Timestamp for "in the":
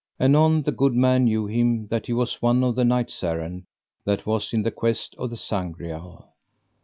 4.51-4.71